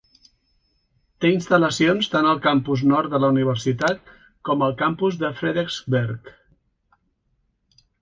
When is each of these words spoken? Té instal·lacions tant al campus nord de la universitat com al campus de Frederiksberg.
Té 1.25 1.29
instal·lacions 1.33 2.09
tant 2.15 2.31
al 2.31 2.41
campus 2.47 2.83
nord 2.93 3.13
de 3.17 3.21
la 3.25 3.31
universitat 3.35 4.11
com 4.51 4.67
al 4.69 4.77
campus 4.83 5.23
de 5.23 5.35
Frederiksberg. 5.45 6.37